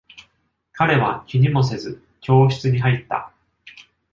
[0.73, 3.31] 彼は気にもせず、教室に入った。